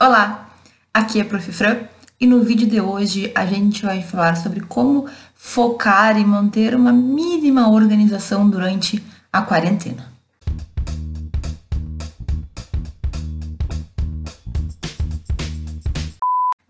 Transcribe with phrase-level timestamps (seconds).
[0.00, 0.50] Olá,
[0.94, 1.50] aqui é a Prof.
[1.50, 1.78] Fran
[2.20, 6.92] e no vídeo de hoje a gente vai falar sobre como focar e manter uma
[6.92, 10.12] mínima organização durante a quarentena.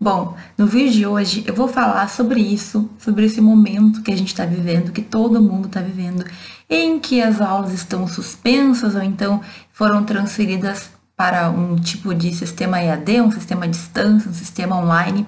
[0.01, 4.17] Bom, no vídeo de hoje eu vou falar sobre isso, sobre esse momento que a
[4.17, 6.25] gente está vivendo, que todo mundo está vivendo,
[6.67, 9.39] em que as aulas estão suspensas ou então
[9.71, 15.27] foram transferidas para um tipo de sistema EAD, um sistema à distância, um sistema online.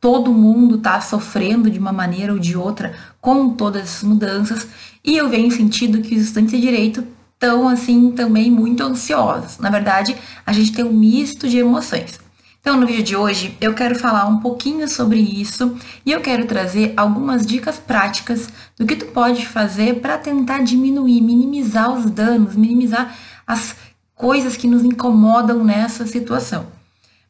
[0.00, 4.68] Todo mundo está sofrendo de uma maneira ou de outra com todas essas mudanças
[5.04, 9.58] e eu venho sentindo que os estudantes de direito estão assim também muito ansiosos.
[9.58, 10.14] Na verdade,
[10.46, 12.20] a gente tem um misto de emoções.
[12.60, 16.46] Então, no vídeo de hoje, eu quero falar um pouquinho sobre isso e eu quero
[16.46, 18.48] trazer algumas dicas práticas
[18.78, 23.12] do que tu pode fazer para tentar diminuir, minimizar os danos, minimizar
[23.44, 23.74] as
[24.22, 26.66] coisas que nos incomodam nessa situação.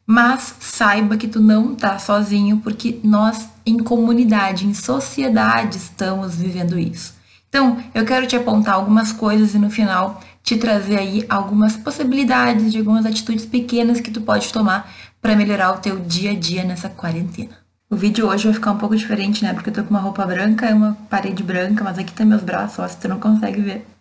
[0.05, 6.77] Mas saiba que tu não tá sozinho, porque nós em comunidade, em sociedade estamos vivendo
[6.77, 7.15] isso.
[7.49, 12.71] Então, eu quero te apontar algumas coisas e no final te trazer aí algumas possibilidades
[12.71, 14.87] de algumas atitudes pequenas que tu pode tomar
[15.19, 17.57] para melhorar o teu dia a dia nessa quarentena.
[17.89, 19.51] O vídeo hoje vai ficar um pouco diferente, né?
[19.53, 22.77] Porque eu tô com uma roupa branca uma parede branca, mas aqui tá meus braços,
[22.77, 23.92] ó, se tu não consegue ver.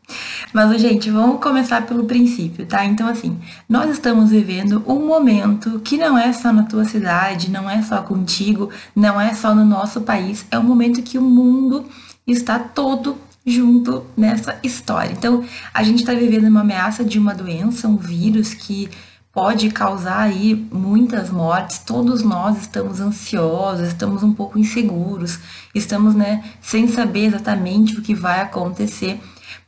[0.53, 2.85] Mas, gente, vamos começar pelo princípio, tá?
[2.85, 7.69] Então, assim, nós estamos vivendo um momento que não é só na tua cidade, não
[7.69, 11.85] é só contigo, não é só no nosso país, é um momento que o mundo
[12.27, 15.13] está todo junto nessa história.
[15.13, 18.89] Então, a gente está vivendo uma ameaça de uma doença, um vírus que
[19.33, 21.79] pode causar aí muitas mortes.
[21.79, 25.39] Todos nós estamos ansiosos, estamos um pouco inseguros,
[25.75, 29.19] estamos, né, sem saber exatamente o que vai acontecer.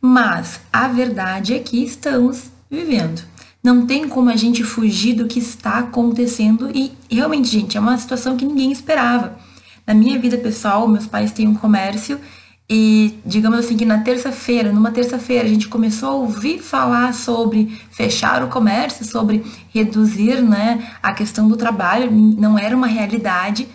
[0.06, 3.22] Mas a verdade é que estamos vivendo.
[3.62, 7.96] Não tem como a gente fugir do que está acontecendo e realmente, gente, é uma
[7.96, 9.38] situação que ninguém esperava.
[9.86, 12.20] Na minha vida pessoal, meus pais têm um comércio
[12.68, 17.74] e digamos assim que na terça-feira, numa terça-feira, a gente começou a ouvir falar sobre
[17.90, 23.66] fechar o comércio, sobre reduzir né, a questão do trabalho, não era uma realidade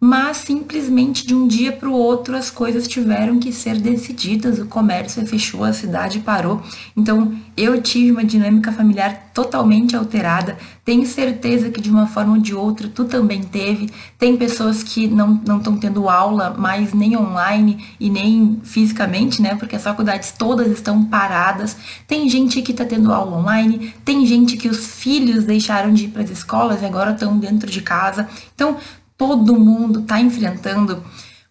[0.00, 4.66] mas simplesmente de um dia para o outro as coisas tiveram que ser decididas, o
[4.66, 6.62] comércio fechou, a cidade parou.
[6.96, 10.56] Então eu tive uma dinâmica familiar totalmente alterada.
[10.84, 13.90] Tenho certeza que de uma forma ou de outra tu também teve.
[14.16, 19.56] Tem pessoas que não estão tendo aula mais nem online e nem fisicamente, né?
[19.56, 21.76] Porque as faculdades todas estão paradas.
[22.06, 26.08] Tem gente que está tendo aula online, tem gente que os filhos deixaram de ir
[26.08, 28.28] para as escolas e agora estão dentro de casa.
[28.54, 28.76] Então,
[29.18, 31.02] todo mundo está enfrentando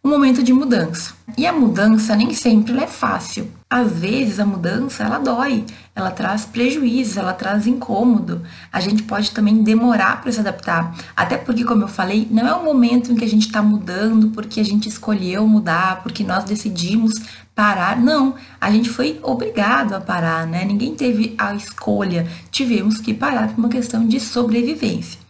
[0.01, 1.13] um momento de mudança.
[1.38, 3.51] E a mudança nem sempre é fácil.
[3.69, 8.41] Às vezes a mudança ela dói, ela traz prejuízos, ela traz incômodo.
[8.72, 10.95] A gente pode também demorar para se adaptar.
[11.13, 14.29] Até porque, como eu falei, não é um momento em que a gente está mudando
[14.29, 17.11] porque a gente escolheu mudar, porque nós decidimos
[17.53, 18.00] parar.
[18.00, 20.63] Não, a gente foi obrigado a parar, né?
[20.63, 22.25] Ninguém teve a escolha.
[22.50, 25.26] Tivemos que parar por uma questão de sobrevivência.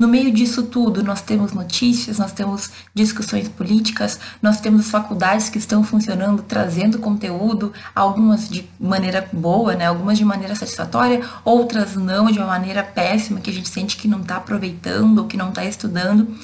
[0.00, 5.58] No meio disso tudo, nós temos notícias, nós temos discussões políticas, nós temos faculdades que
[5.58, 9.84] estão funcionando, trazendo conteúdo, algumas de maneira boa, né?
[9.84, 14.08] algumas de maneira satisfatória, outras não, de uma maneira péssima, que a gente sente que
[14.08, 16.34] não está aproveitando, que não está estudando.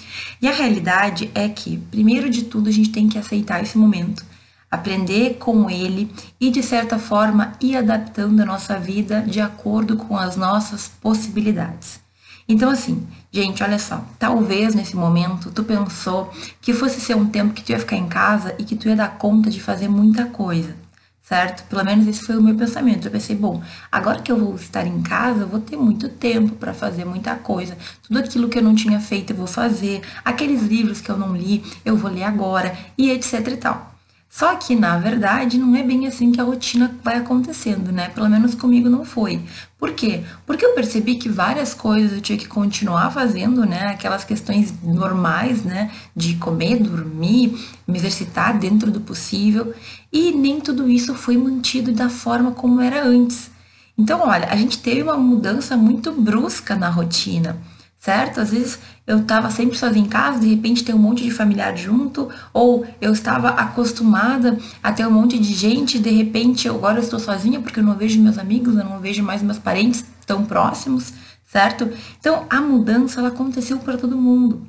[0.43, 4.23] E a realidade é que, primeiro de tudo, a gente tem que aceitar esse momento
[4.69, 10.15] aprender com ele e, de certa forma, ir adaptando a nossa vida de acordo com
[10.15, 12.05] as nossas possibilidades.
[12.49, 17.53] Então, assim, gente, olha só, talvez nesse momento tu pensou que fosse ser um tempo
[17.53, 20.27] que tu ia ficar em casa e que tu ia dar conta de fazer muita
[20.27, 20.77] coisa,
[21.23, 21.65] certo?
[21.69, 23.09] Pelo menos esse foi o meu pensamento.
[23.09, 26.55] Eu pensei, bom, agora que eu vou estar em casa, eu vou ter muito tempo
[26.55, 27.77] para fazer muita coisa.
[28.03, 30.03] Tudo aquilo que eu não tinha feito, eu vou fazer.
[30.25, 33.96] Aqueles livros que eu não li, eu vou ler agora e etc e tal.
[34.37, 38.11] Só que, na verdade, não é bem assim que a rotina vai acontecendo, né?
[38.11, 39.41] Pelo menos comigo não foi.
[39.79, 40.25] Por quê?
[40.45, 43.87] Porque eu percebi que várias coisas eu tinha que continuar fazendo, né?
[43.87, 45.91] Aquelas questões normais, né?
[46.15, 49.73] De comer, dormir, me exercitar dentro do possível.
[50.13, 53.51] E nem tudo isso foi mantido da forma como era antes.
[53.97, 57.59] Então, olha, a gente teve uma mudança muito brusca na rotina
[58.07, 58.41] certo?
[58.41, 61.77] Às vezes eu estava sempre sozinha em casa, de repente tem um monte de familiar
[61.77, 67.03] junto, ou eu estava acostumada a ter um monte de gente, de repente agora eu
[67.03, 70.45] estou sozinha porque eu não vejo meus amigos, eu não vejo mais meus parentes tão
[70.45, 71.13] próximos,
[71.47, 71.89] certo?
[72.19, 74.67] Então a mudança ela aconteceu para todo mundo.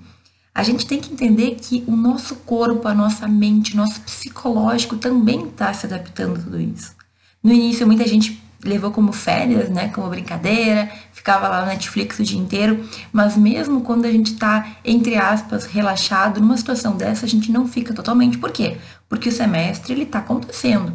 [0.53, 5.47] A gente tem que entender que o nosso corpo, a nossa mente, nosso psicológico também
[5.47, 6.95] está se adaptando a tudo isso.
[7.43, 12.23] No início, muita gente levou como férias, né, como brincadeira, ficava lá no Netflix o
[12.23, 17.29] dia inteiro, mas mesmo quando a gente tá, entre aspas, relaxado, numa situação dessa, a
[17.29, 18.37] gente não fica totalmente.
[18.37, 18.77] Por quê?
[19.07, 20.93] Porque o semestre, ele tá acontecendo.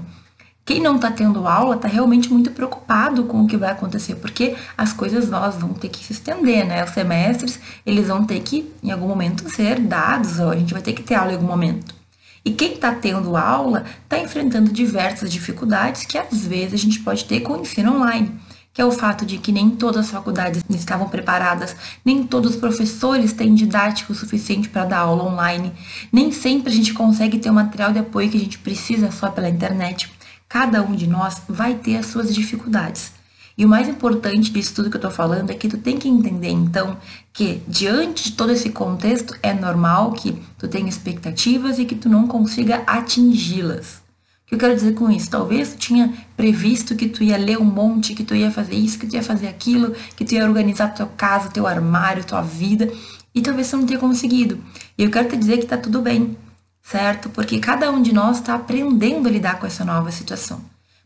[0.65, 4.55] Quem não está tendo aula está realmente muito preocupado com o que vai acontecer, porque
[4.79, 6.85] as coisas nós vão ter que se estender, né?
[6.85, 10.81] Os semestres, eles vão ter que, em algum momento, ser dados, ou a gente vai
[10.81, 12.02] ter que ter aula em algum momento.
[12.45, 17.25] E quem está tendo aula está enfrentando diversas dificuldades que às vezes a gente pode
[17.25, 18.37] ter com o ensino online,
[18.73, 22.57] que é o fato de que nem todas as faculdades estavam preparadas, nem todos os
[22.57, 25.73] professores têm didático suficiente para dar aula online,
[26.13, 29.31] nem sempre a gente consegue ter o material de apoio que a gente precisa só
[29.31, 30.11] pela internet.
[30.49, 33.22] Cada um de nós vai ter as suas dificuldades.
[33.57, 36.09] E o mais importante disso tudo que eu tô falando é que tu tem que
[36.09, 36.97] entender, então,
[37.33, 42.09] que diante de todo esse contexto, é normal que tu tenha expectativas e que tu
[42.09, 44.03] não consiga atingi-las.
[44.45, 45.31] O que eu quero dizer com isso?
[45.31, 48.99] Talvez tu tinha previsto que tu ia ler um monte, que tu ia fazer isso,
[48.99, 52.91] que tu ia fazer aquilo, que tu ia organizar tua casa, teu armário, tua vida,
[53.35, 54.59] e talvez tu não tenha conseguido.
[54.99, 56.37] E eu quero te dizer que tá tudo bem
[56.83, 57.31] certo?
[57.31, 60.61] Porque cada um de nós está aprendendo a lidar com essa nova situação.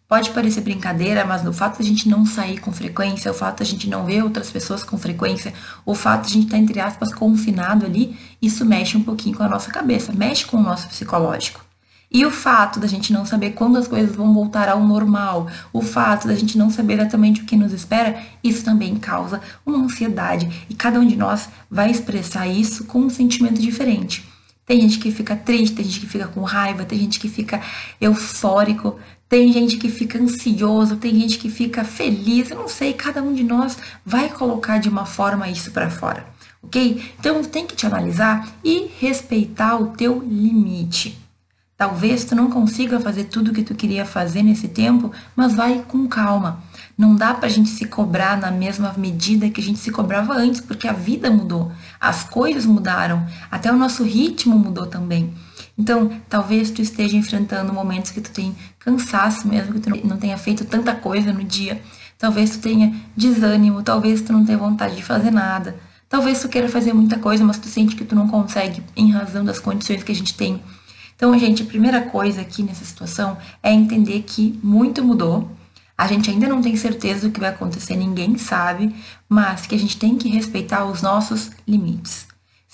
[0.09, 3.57] Pode parecer brincadeira, mas no fato de a gente não sair com frequência, o fato
[3.57, 5.53] de a gente não ver outras pessoas com frequência,
[5.85, 9.37] o fato de a gente estar, tá, entre aspas, confinado ali, isso mexe um pouquinho
[9.37, 11.67] com a nossa cabeça, mexe com o nosso psicológico.
[12.09, 15.83] E o fato da gente não saber quando as coisas vão voltar ao normal, o
[15.83, 20.67] fato da gente não saber exatamente o que nos espera, isso também causa uma ansiedade.
[20.71, 24.25] E cada um de nós vai expressar isso com um sentimento diferente.
[24.65, 27.61] Tem gente que fica triste, tem gente que fica com raiva, tem gente que fica
[28.01, 32.51] eufórico, tem gente que fica ansioso, tem gente que fica feliz.
[32.51, 36.27] Eu não sei, cada um de nós vai colocar de uma forma isso para fora,
[36.63, 37.13] ok?
[37.19, 41.19] Então tem que te analisar e respeitar o teu limite.
[41.77, 45.85] Talvez tu não consiga fazer tudo o que tu queria fazer nesse tempo, mas vai
[45.87, 46.63] com calma.
[46.97, 50.33] Não dá para a gente se cobrar na mesma medida que a gente se cobrava
[50.35, 51.71] antes, porque a vida mudou,
[52.01, 55.35] as coisas mudaram, até o nosso ritmo mudou também.
[55.79, 60.39] Então, talvez tu esteja enfrentando momentos que tu tem cansaço mesmo, que tu não tenha
[60.39, 61.83] feito tanta coisa no dia.
[62.19, 65.77] Talvez tu tenha desânimo, talvez tu não tenha vontade de fazer nada.
[66.09, 69.45] Talvez tu queira fazer muita coisa, mas tu sente que tu não consegue em razão
[69.45, 70.63] das condições que a gente tem.
[71.15, 75.51] Então, gente, a primeira coisa aqui nessa situação é entender que muito mudou,
[75.97, 78.95] a gente ainda não tem certeza do que vai acontecer, ninguém sabe,
[79.29, 82.27] mas que a gente tem que respeitar os nossos limites.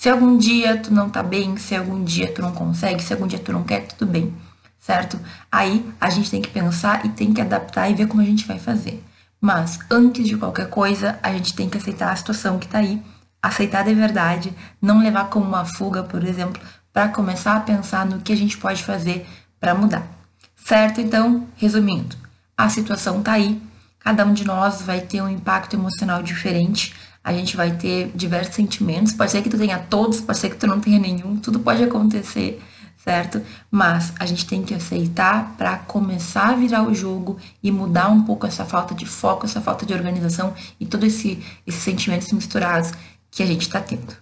[0.03, 3.25] Se algum dia tu não tá bem, se algum dia tu não consegue, se algum
[3.25, 4.33] dia tu não quer, tudo bem,
[4.77, 5.17] certo?
[5.49, 8.45] Aí a gente tem que pensar e tem que adaptar e ver como a gente
[8.45, 9.01] vai fazer.
[9.39, 13.01] Mas antes de qualquer coisa, a gente tem que aceitar a situação que tá aí,
[13.41, 16.61] aceitar de verdade, não levar como uma fuga, por exemplo,
[16.91, 19.25] para começar a pensar no que a gente pode fazer
[19.57, 20.05] para mudar.
[20.53, 20.99] Certo?
[20.99, 22.17] Então, resumindo,
[22.57, 23.61] a situação tá aí.
[23.99, 26.93] Cada um de nós vai ter um impacto emocional diferente.
[27.23, 29.13] A gente vai ter diversos sentimentos.
[29.13, 31.37] Pode ser que tu tenha todos, pode ser que tu não tenha nenhum.
[31.37, 32.61] Tudo pode acontecer,
[32.97, 33.41] certo?
[33.71, 38.23] Mas a gente tem que aceitar para começar a virar o jogo e mudar um
[38.23, 42.91] pouco essa falta de foco, essa falta de organização e todos esse, esses sentimentos misturados
[43.31, 44.15] que a gente está tendo.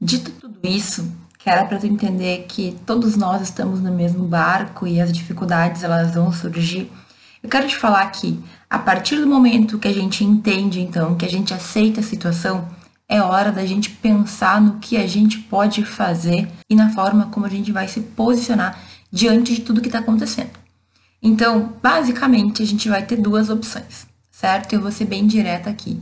[0.00, 5.00] Dito tudo isso, que para tu entender que todos nós estamos no mesmo barco e
[5.00, 6.90] as dificuldades elas vão surgir
[7.44, 11.26] eu quero te falar que a partir do momento que a gente entende, então, que
[11.26, 12.66] a gente aceita a situação,
[13.06, 17.44] é hora da gente pensar no que a gente pode fazer e na forma como
[17.44, 18.80] a gente vai se posicionar
[19.12, 20.52] diante de tudo que está acontecendo.
[21.22, 24.72] Então, basicamente, a gente vai ter duas opções, certo?
[24.72, 26.00] Eu vou ser bem direta aqui.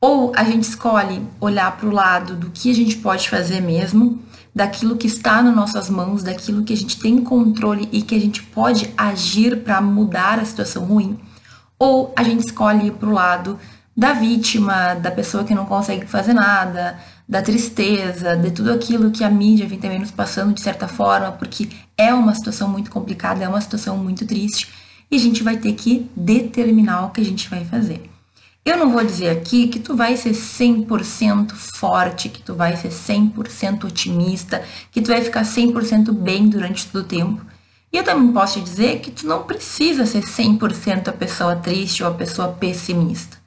[0.00, 4.22] Ou a gente escolhe olhar para o lado do que a gente pode fazer mesmo
[4.58, 8.20] daquilo que está nas nossas mãos, daquilo que a gente tem controle e que a
[8.20, 11.16] gente pode agir para mudar a situação ruim,
[11.78, 13.56] ou a gente escolhe ir para o lado
[13.96, 16.98] da vítima, da pessoa que não consegue fazer nada,
[17.28, 21.30] da tristeza, de tudo aquilo que a mídia vem também nos passando de certa forma,
[21.30, 24.68] porque é uma situação muito complicada, é uma situação muito triste,
[25.08, 28.10] e a gente vai ter que determinar o que a gente vai fazer.
[28.68, 32.90] Eu não vou dizer aqui que tu vai ser 100% forte, que tu vai ser
[32.90, 37.40] 100% otimista, que tu vai ficar 100% bem durante todo o tempo.
[37.90, 42.04] E eu também posso te dizer que tu não precisa ser 100% a pessoa triste
[42.04, 43.38] ou a pessoa pessimista.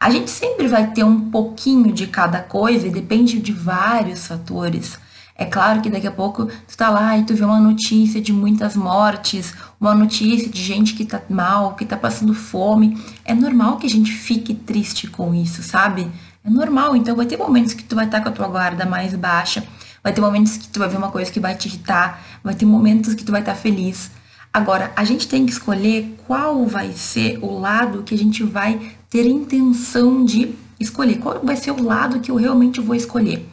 [0.00, 4.98] A gente sempre vai ter um pouquinho de cada coisa e depende de vários fatores.
[5.36, 8.32] É claro que daqui a pouco tu tá lá e tu vê uma notícia de
[8.32, 12.96] muitas mortes, uma notícia de gente que tá mal, que tá passando fome.
[13.24, 16.08] É normal que a gente fique triste com isso, sabe?
[16.44, 16.94] É normal.
[16.94, 19.64] Então vai ter momentos que tu vai estar tá com a tua guarda mais baixa,
[20.04, 22.64] vai ter momentos que tu vai ver uma coisa que vai te irritar, vai ter
[22.64, 24.12] momentos que tu vai estar tá feliz.
[24.52, 28.80] Agora, a gente tem que escolher qual vai ser o lado que a gente vai
[29.10, 31.18] ter intenção de escolher.
[31.18, 33.48] Qual vai ser o lado que eu realmente vou escolher?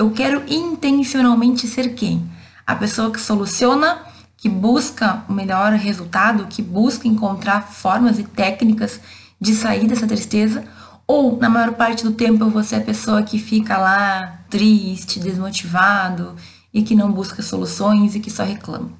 [0.00, 2.26] Eu quero intencionalmente ser quem?
[2.66, 3.98] A pessoa que soluciona,
[4.34, 8.98] que busca o melhor resultado, que busca encontrar formas e técnicas
[9.38, 10.64] de sair dessa tristeza,
[11.06, 15.20] ou na maior parte do tempo eu vou ser a pessoa que fica lá triste,
[15.20, 16.34] desmotivado
[16.72, 18.92] e que não busca soluções e que só reclama.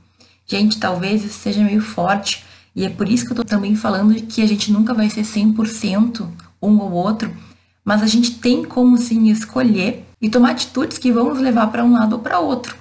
[0.46, 2.44] Gente, talvez isso seja meio forte
[2.76, 5.22] e é por isso que eu tô também falando que a gente nunca vai ser
[5.22, 6.28] 100%
[6.60, 7.34] um ou outro,
[7.82, 11.84] mas a gente tem como sim escolher e tomar atitudes que vão nos levar para
[11.84, 12.76] um lado ou para outro.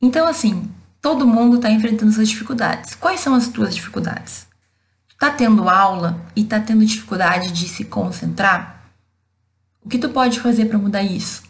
[0.00, 0.68] Então, assim,
[1.00, 2.94] todo mundo está enfrentando suas dificuldades.
[2.94, 4.46] Quais são as tuas dificuldades?
[5.08, 8.90] Tu tá tendo aula e tá tendo dificuldade de se concentrar?
[9.84, 11.42] O que tu pode fazer para mudar isso?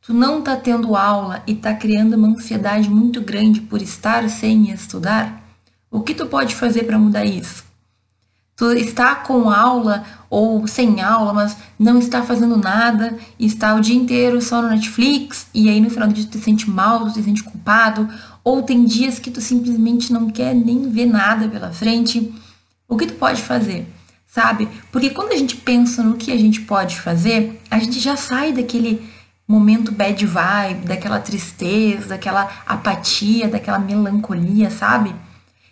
[0.00, 4.70] Tu não tá tendo aula e tá criando uma ansiedade muito grande por estar sem
[4.70, 5.42] estudar?
[5.90, 7.65] O que tu pode fazer para mudar isso?
[8.56, 13.94] Tu está com aula ou sem aula, mas não está fazendo nada está o dia
[13.94, 17.12] inteiro só no Netflix e aí no final do dia tu te sente mal, tu
[17.12, 18.08] te sente culpado,
[18.42, 22.32] ou tem dias que tu simplesmente não quer nem ver nada pela frente.
[22.88, 23.86] O que tu pode fazer?
[24.26, 24.68] Sabe?
[24.90, 28.52] Porque quando a gente pensa no que a gente pode fazer, a gente já sai
[28.52, 29.06] daquele
[29.46, 35.14] momento bad vibe, daquela tristeza, daquela apatia, daquela melancolia, sabe?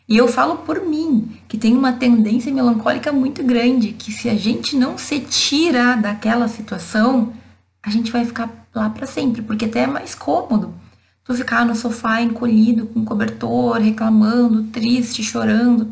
[0.08, 4.36] E eu falo por mim, que tem uma tendência melancólica muito grande, que se a
[4.36, 7.32] gente não se tira daquela situação,
[7.82, 10.74] a gente vai ficar lá para sempre, porque até é mais cômodo
[11.24, 15.90] tu ficar no sofá encolhido com cobertor, reclamando, triste, chorando.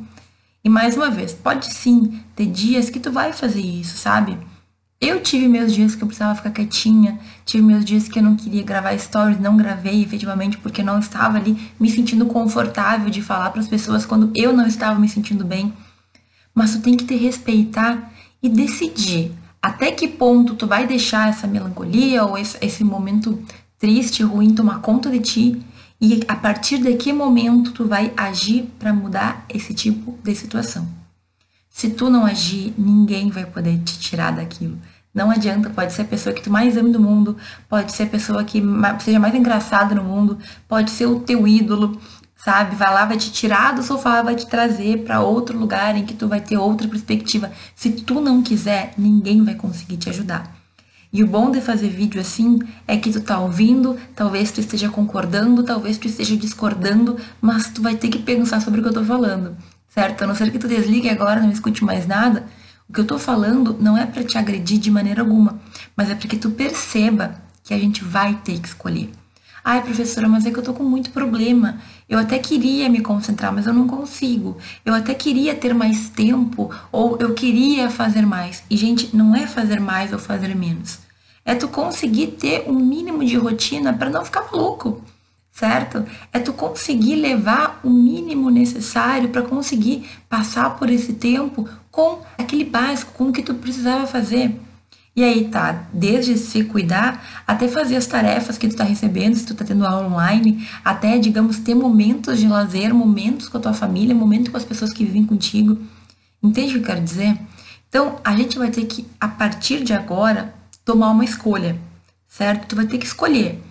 [0.63, 4.37] E mais uma vez, pode sim ter dias que tu vai fazer isso, sabe?
[5.05, 8.37] Eu tive meus dias que eu precisava ficar quietinha, tive meus dias que eu não
[8.37, 13.51] queria gravar stories, não gravei efetivamente porque não estava ali me sentindo confortável de falar
[13.51, 15.73] para as pessoas quando eu não estava me sentindo bem.
[16.55, 21.49] Mas tu tem que te respeitar e decidir até que ponto tu vai deixar essa
[21.49, 23.43] melancolia ou esse, momento
[23.81, 25.63] triste, ruim tomar conta de ti
[26.01, 30.89] e a partir de que momento tu vai agir para mudar esse tipo de situação.
[31.69, 34.79] Se tu não agir, ninguém vai poder te tirar daquilo.
[35.15, 37.37] Não adianta, pode ser a pessoa que tu mais ama do mundo,
[37.69, 38.63] pode ser a pessoa que
[39.01, 42.01] seja mais engraçada no mundo, pode ser o teu ídolo,
[42.35, 42.75] sabe?
[42.77, 46.15] Vai lá, vai te tirar do sofá, vai te trazer para outro lugar em que
[46.15, 47.53] tu vai ter outra perspectiva.
[47.77, 50.57] Se tu não quiser, ninguém vai conseguir te ajudar.
[51.13, 54.89] E o bom de fazer vídeo assim é que tu tá ouvindo, talvez tu esteja
[54.89, 58.95] concordando, talvez tu esteja discordando, mas tu vai ter que pensar sobre o que eu
[58.95, 59.55] tô falando,
[59.91, 60.25] certo?
[60.25, 62.47] A não ser que tu desligue agora, não escute mais nada,
[62.93, 65.59] o que eu tô falando não é para te agredir de maneira alguma,
[65.97, 69.11] mas é para que tu perceba que a gente vai ter que escolher.
[69.65, 71.79] Ai, professora, mas é que eu tô com muito problema.
[72.07, 74.59] Eu até queria me concentrar, mas eu não consigo.
[74.85, 78.63] Eu até queria ter mais tempo ou eu queria fazer mais.
[78.69, 80.99] E gente, não é fazer mais ou fazer menos.
[81.47, 85.03] É tu conseguir ter um mínimo de rotina para não ficar maluco
[85.53, 86.05] certo?
[86.33, 92.65] É tu conseguir levar o mínimo necessário para conseguir passar por esse tempo com aquele
[92.65, 94.59] básico, com o que tu precisava fazer.
[95.15, 99.45] E aí tá, desde se cuidar até fazer as tarefas que tu tá recebendo, se
[99.45, 103.75] tu tá tendo aula online, até, digamos, ter momentos de lazer, momentos com a tua
[103.75, 105.79] família, momentos com as pessoas que vivem contigo.
[106.43, 107.39] Entende o que eu quero dizer?
[107.91, 111.79] Então, a gente vai ter que, a partir de agora, tomar uma escolha,
[112.27, 112.69] certo?
[112.69, 113.63] Tu vai ter que escolher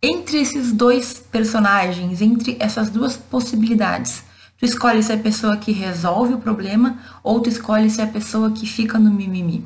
[0.00, 4.22] entre esses dois personagens, entre essas duas possibilidades.
[4.64, 8.04] Tu escolhe se é a pessoa que resolve o problema ou tu escolhe se é
[8.04, 9.62] a pessoa que fica no mimimi.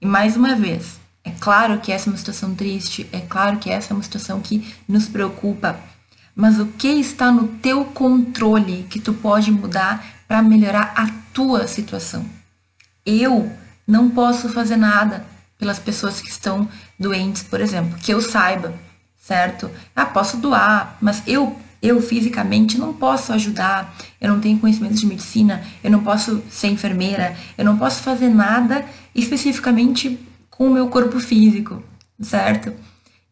[0.00, 3.68] E mais uma vez, é claro que essa é uma situação triste, é claro que
[3.68, 5.80] essa é uma situação que nos preocupa,
[6.36, 11.66] mas o que está no teu controle que tu pode mudar para melhorar a tua
[11.66, 12.24] situação?
[13.04, 13.50] Eu
[13.84, 15.26] não posso fazer nada
[15.58, 18.72] pelas pessoas que estão doentes, por exemplo, que eu saiba
[19.26, 19.68] certo?
[19.94, 25.06] Ah, posso doar, mas eu eu fisicamente não posso ajudar, eu não tenho conhecimento de
[25.06, 30.18] medicina, eu não posso ser enfermeira, eu não posso fazer nada especificamente
[30.50, 31.82] com o meu corpo físico,
[32.20, 32.72] certo?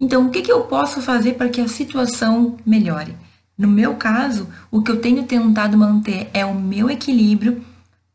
[0.00, 3.16] Então, o que, que eu posso fazer para que a situação melhore?
[3.56, 7.64] No meu caso, o que eu tenho tentado manter é o meu equilíbrio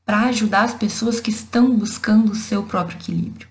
[0.05, 3.49] para ajudar as pessoas que estão buscando o seu próprio equilíbrio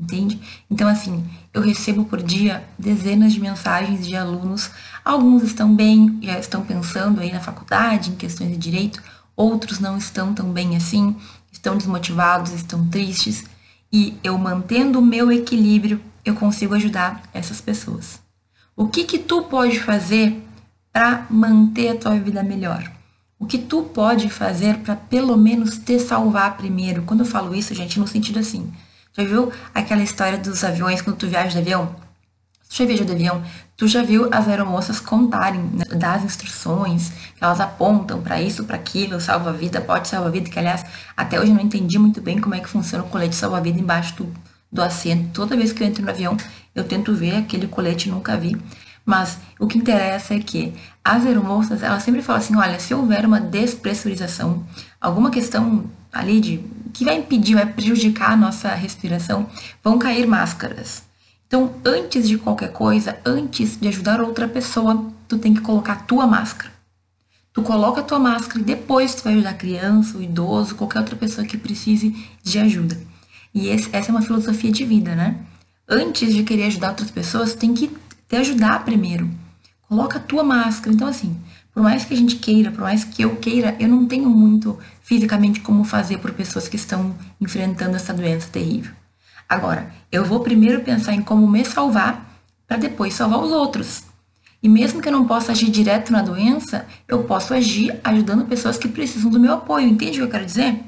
[0.00, 0.40] entende?
[0.70, 4.70] Então, assim, eu recebo por dia dezenas de mensagens de alunos.
[5.04, 9.02] Alguns estão bem, já estão pensando aí na faculdade, em questões de direito,
[9.36, 11.14] outros não estão tão bem assim,
[11.52, 13.44] estão desmotivados, estão tristes.
[13.92, 18.20] E eu mantendo o meu equilíbrio, eu consigo ajudar essas pessoas.
[18.76, 20.42] O que que tu pode fazer
[20.92, 22.90] para manter a tua vida melhor?
[23.38, 27.02] O que tu pode fazer para pelo menos te salvar primeiro?
[27.02, 28.70] Quando eu falo isso, gente, no sentido assim.
[29.12, 31.94] Já viu aquela história dos aviões quando tu viaja de avião?
[32.68, 33.42] Tu já viajou de avião?
[33.76, 38.76] Tu já viu as aeromoças contarem né, das instruções, que elas apontam para isso, para
[38.76, 40.84] aquilo, salva-vida, pode salva-vida, que aliás,
[41.16, 44.14] até hoje eu não entendi muito bem como é que funciona o colete salva-vida embaixo
[44.16, 44.32] do,
[44.70, 45.30] do assento.
[45.32, 46.36] Toda vez que eu entro no avião,
[46.72, 48.56] eu tento ver aquele colete, nunca vi.
[49.04, 50.72] Mas o que interessa é que
[51.04, 54.64] as aeromoças, elas sempre falam assim, olha, se houver uma despressurização,
[55.00, 56.58] alguma questão ali de
[56.92, 59.48] que vai impedir, vai prejudicar a nossa respiração,
[59.82, 61.02] vão cair máscaras.
[61.46, 65.96] Então, antes de qualquer coisa, antes de ajudar outra pessoa, tu tem que colocar a
[65.96, 66.72] tua máscara.
[67.52, 71.00] Tu coloca a tua máscara e depois tu vai ajudar a criança, o idoso, qualquer
[71.00, 72.96] outra pessoa que precise de ajuda.
[73.52, 75.36] E esse, essa é uma filosofia de vida, né?
[75.88, 77.90] Antes de querer ajudar outras pessoas, tem que
[78.28, 79.28] te ajudar primeiro.
[79.88, 80.94] Coloca a tua máscara.
[80.94, 81.36] Então, assim,
[81.72, 84.78] por mais que a gente queira, por mais que eu queira, eu não tenho muito
[85.02, 88.92] fisicamente como fazer por pessoas que estão enfrentando essa doença terrível.
[89.48, 92.30] Agora, eu vou primeiro pensar em como me salvar
[92.66, 94.04] para depois salvar os outros.
[94.62, 98.76] E mesmo que eu não possa agir direto na doença, eu posso agir ajudando pessoas
[98.76, 99.88] que precisam do meu apoio.
[99.88, 100.84] Entende o que eu quero dizer?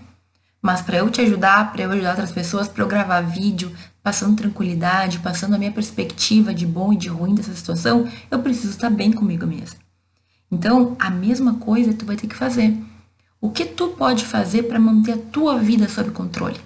[0.60, 4.36] Mas para eu te ajudar, para eu ajudar outras pessoas, para eu gravar vídeo, passando
[4.36, 8.90] tranquilidade, passando a minha perspectiva de bom e de ruim dessa situação, eu preciso estar
[8.90, 9.81] bem comigo mesma.
[10.52, 12.76] Então, a mesma coisa tu vai ter que fazer.
[13.40, 16.60] O que tu pode fazer para manter a tua vida sob controle?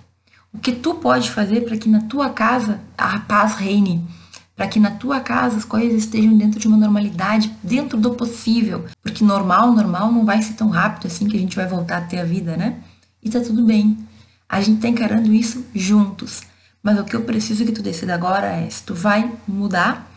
[0.53, 4.05] O que tu pode fazer para que na tua casa a paz reine?
[4.57, 8.87] Para que na tua casa as coisas estejam dentro de uma normalidade, dentro do possível.
[9.03, 12.01] Porque normal, normal não vai ser tão rápido assim que a gente vai voltar a
[12.03, 12.79] ter a vida, né?
[13.23, 13.97] E tá tudo bem.
[14.49, 16.43] A gente tá encarando isso juntos.
[16.83, 20.16] Mas o que eu preciso que tu decida agora é se tu vai mudar.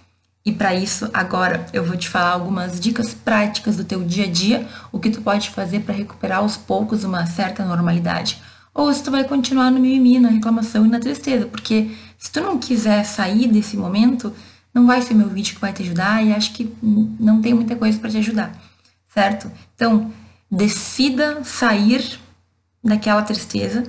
[0.50, 4.28] E para isso, agora eu vou te falar algumas dicas práticas do teu dia a
[4.28, 8.42] dia, o que tu pode fazer para recuperar aos poucos uma certa normalidade.
[8.74, 12.42] Ou se tu vai continuar no mimimi, na reclamação e na tristeza, porque se tu
[12.42, 14.34] não quiser sair desse momento,
[14.74, 17.76] não vai ser meu vídeo que vai te ajudar e acho que não tem muita
[17.76, 18.52] coisa para te ajudar,
[19.08, 19.52] certo?
[19.76, 20.12] Então,
[20.50, 22.20] decida sair
[22.84, 23.84] daquela tristeza.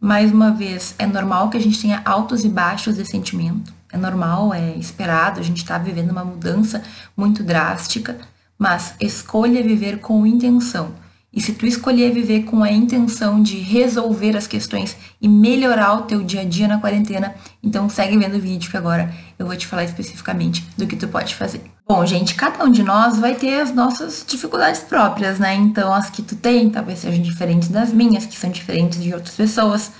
[0.00, 3.72] Mais uma vez, é normal que a gente tenha altos e baixos de sentimento.
[3.92, 6.82] É normal, é esperado, a gente está vivendo uma mudança
[7.16, 8.16] muito drástica,
[8.58, 10.94] mas escolha viver com intenção.
[11.34, 16.02] E se tu escolher viver com a intenção de resolver as questões e melhorar o
[16.02, 19.56] teu dia a dia na quarentena, então segue vendo o vídeo que agora eu vou
[19.56, 21.62] te falar especificamente do que tu pode fazer.
[21.88, 25.54] Bom, gente, cada um de nós vai ter as nossas dificuldades próprias, né?
[25.54, 29.34] Então, as que tu tem talvez sejam diferentes das minhas, que são diferentes de outras
[29.34, 29.90] pessoas.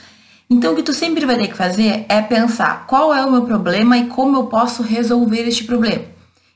[0.52, 3.40] Então, o que tu sempre vai ter que fazer é pensar qual é o meu
[3.40, 6.04] problema e como eu posso resolver este problema.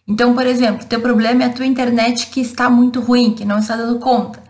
[0.06, 3.58] Então, por exemplo, teu problema é a tua internet que está muito ruim, que não
[3.58, 4.42] está dando conta.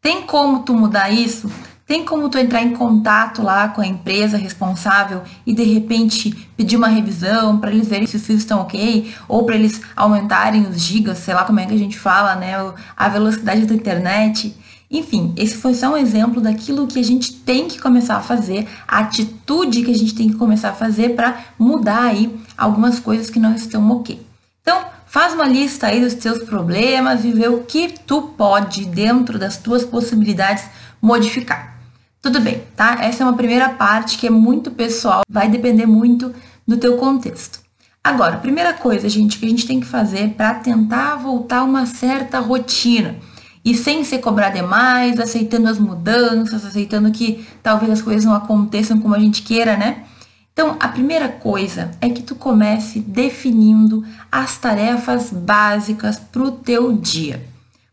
[0.00, 1.52] Tem como tu mudar isso?
[1.86, 6.78] Tem como tu entrar em contato lá com a empresa responsável e de repente pedir
[6.78, 10.80] uma revisão para eles verem se os fios estão ok ou para eles aumentarem os
[10.80, 12.54] gigas, sei lá como é que a gente fala, né,
[12.96, 14.56] a velocidade da internet.
[14.90, 18.68] Enfim, esse foi só um exemplo daquilo que a gente tem que começar a fazer,
[18.86, 23.30] a atitude que a gente tem que começar a fazer para mudar aí algumas coisas
[23.30, 24.24] que não estão ok.
[24.60, 29.38] Então, faz uma lista aí dos teus problemas e vê o que tu pode dentro
[29.38, 30.64] das tuas possibilidades
[31.00, 31.74] modificar.
[32.22, 32.98] Tudo bem, tá?
[33.00, 36.32] Essa é uma primeira parte que é muito pessoal, vai depender muito
[36.66, 37.60] do teu contexto.
[38.02, 42.38] Agora, primeira coisa, gente, que a gente tem que fazer para tentar voltar uma certa
[42.38, 43.16] rotina
[43.64, 49.00] e sem se cobrar demais, aceitando as mudanças, aceitando que talvez as coisas não aconteçam
[49.00, 50.04] como a gente queira, né?
[50.52, 56.92] Então, a primeira coisa é que tu comece definindo as tarefas básicas para o teu
[56.92, 57.44] dia.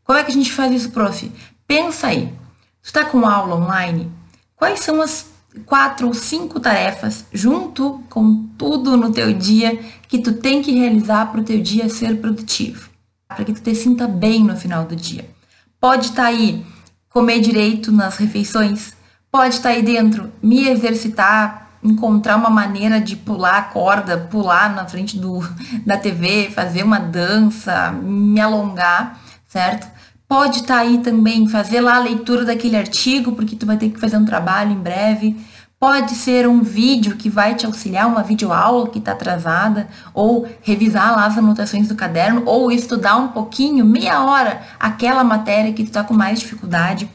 [0.04, 1.32] Como é que a gente faz isso, prof?
[1.66, 2.28] Pensa aí.
[2.82, 4.12] Tu está com aula online?
[4.56, 5.32] Quais são as
[5.66, 11.32] quatro ou cinco tarefas junto com tudo no teu dia que tu tem que realizar
[11.32, 12.90] para o teu dia ser produtivo,
[13.28, 15.28] para que tu te sinta bem no final do dia.
[15.82, 16.64] Pode estar tá aí
[17.10, 18.94] comer direito nas refeições,
[19.32, 24.76] pode estar tá aí dentro me exercitar, encontrar uma maneira de pular a corda, pular
[24.76, 25.40] na frente do,
[25.84, 29.88] da TV, fazer uma dança, me alongar, certo?
[30.28, 33.90] Pode estar tá aí também fazer lá a leitura daquele artigo, porque tu vai ter
[33.90, 35.36] que fazer um trabalho em breve.
[35.84, 41.16] Pode ser um vídeo que vai te auxiliar, uma videoaula que está atrasada, ou revisar
[41.16, 45.88] lá as anotações do caderno, ou estudar um pouquinho, meia hora, aquela matéria que tu
[45.88, 47.10] está com mais dificuldade.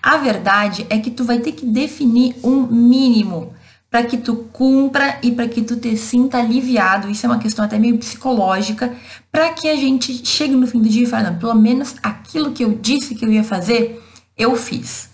[0.00, 3.52] A verdade é que tu vai ter que definir um mínimo
[3.90, 7.10] para que tu cumpra e para que tu te sinta aliviado.
[7.10, 8.94] Isso é uma questão até meio psicológica,
[9.32, 12.62] para que a gente chegue no fim do dia e fale, pelo menos aquilo que
[12.62, 14.00] eu disse que eu ia fazer,
[14.38, 15.11] eu fiz.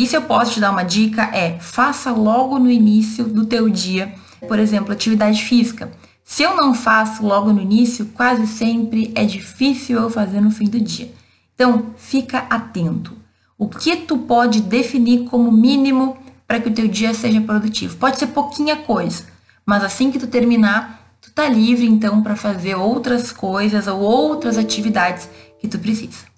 [0.00, 3.68] E se eu posso te dar uma dica é, faça logo no início do teu
[3.68, 4.14] dia,
[4.48, 5.92] por exemplo, atividade física.
[6.24, 10.64] Se eu não faço logo no início, quase sempre é difícil eu fazer no fim
[10.64, 11.12] do dia.
[11.54, 13.14] Então, fica atento.
[13.58, 16.16] O que tu pode definir como mínimo
[16.48, 17.98] para que o teu dia seja produtivo?
[17.98, 19.24] Pode ser pouquinha coisa,
[19.66, 24.56] mas assim que tu terminar, tu tá livre então para fazer outras coisas ou outras
[24.56, 25.28] atividades
[25.60, 26.29] que tu precisa.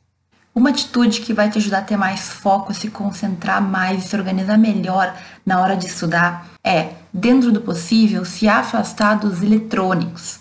[0.54, 4.58] Uma atitude que vai te ajudar a ter mais foco, se concentrar mais, se organizar
[4.58, 10.40] melhor na hora de estudar é, dentro do possível, se afastar dos eletrônicos.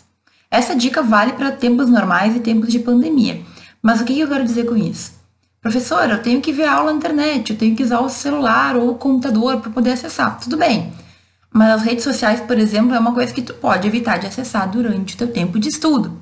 [0.49, 3.41] Essa dica vale para tempos normais e tempos de pandemia.
[3.81, 5.13] Mas o que eu quero dizer com isso?
[5.61, 8.89] Professor, eu tenho que ver aula na internet, eu tenho que usar o celular ou
[8.89, 10.39] o computador para poder acessar.
[10.39, 10.91] Tudo bem.
[11.53, 14.69] Mas as redes sociais, por exemplo, é uma coisa que tu pode evitar de acessar
[14.69, 16.19] durante o teu tempo de estudo.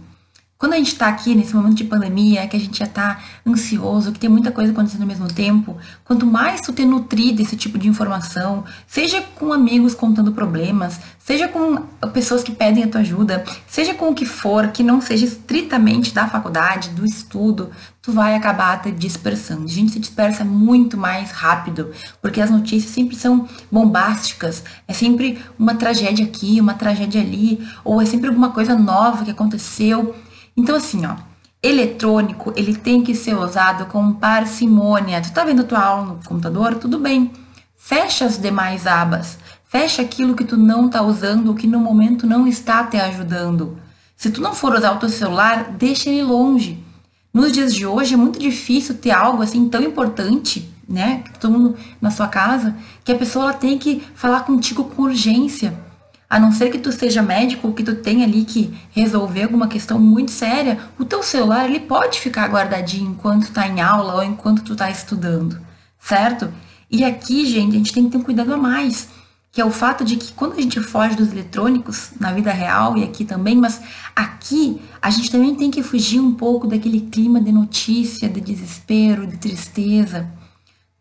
[0.59, 3.17] Quando a gente está aqui nesse momento de pandemia, que a gente já está
[3.47, 7.55] ansioso, que tem muita coisa acontecendo ao mesmo tempo, quanto mais tu ter nutrido esse
[7.55, 11.77] tipo de informação, seja com amigos contando problemas, seja com
[12.11, 16.13] pessoas que pedem a tua ajuda, seja com o que for, que não seja estritamente
[16.13, 17.69] da faculdade, do estudo,
[18.01, 19.63] tu vai acabar te dispersando.
[19.63, 25.39] A gente se dispersa muito mais rápido, porque as notícias sempre são bombásticas, é sempre
[25.57, 30.13] uma tragédia aqui, uma tragédia ali, ou é sempre alguma coisa nova que aconteceu.
[30.59, 31.15] Então, assim, ó,
[31.63, 35.21] eletrônico, ele tem que ser usado com parcimônia.
[35.21, 36.75] Tu tá vendo tua aula no computador?
[36.75, 37.31] Tudo bem.
[37.77, 39.37] Fecha as demais abas.
[39.69, 43.77] Fecha aquilo que tu não tá usando, que no momento não está te ajudando.
[44.17, 46.83] Se tu não for usar o teu celular, deixa ele longe.
[47.33, 51.23] Nos dias de hoje é muito difícil ter algo assim tão importante, né?
[51.39, 55.73] Todo mundo na sua casa, que a pessoa ela tem que falar contigo com urgência.
[56.29, 59.97] A não ser que tu seja médico, que tu tenha ali que resolver alguma questão
[59.97, 64.23] muito séria, o teu celular ele pode ficar guardadinho enquanto tu tá em aula ou
[64.23, 65.59] enquanto tu tá estudando,
[65.99, 66.53] certo?
[66.91, 69.09] E aqui, gente, a gente tem que ter um cuidado a mais,
[69.51, 72.95] que é o fato de que quando a gente foge dos eletrônicos na vida real
[72.95, 73.81] e aqui também, mas
[74.15, 79.25] aqui a gente também tem que fugir um pouco daquele clima de notícia, de desespero,
[79.25, 80.29] de tristeza.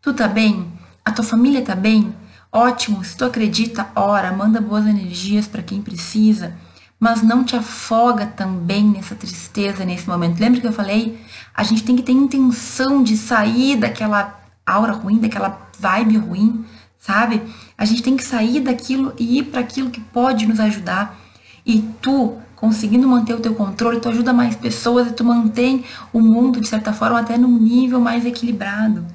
[0.01, 0.65] Tu tá bem?
[1.05, 2.13] A tua família tá bem?
[2.51, 6.55] Ótimo, se tu acredita, ora, manda boas energias para quem precisa,
[6.99, 10.39] mas não te afoga também nessa tristeza nesse momento.
[10.39, 11.19] Lembra que eu falei?
[11.53, 16.65] A gente tem que ter intenção de sair daquela aura ruim, daquela vibe ruim,
[16.97, 17.43] sabe?
[17.77, 21.19] A gente tem que sair daquilo e ir para aquilo que pode nos ajudar.
[21.63, 26.19] E tu, conseguindo manter o teu controle, tu ajuda mais pessoas e tu mantém o
[26.19, 29.05] mundo de certa forma até num nível mais equilibrado.